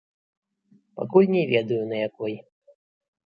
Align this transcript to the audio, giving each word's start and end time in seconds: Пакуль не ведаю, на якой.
Пакуль 0.99 1.29
не 1.35 1.43
ведаю, 1.51 1.79
на 1.91 1.97
якой. 2.07 2.33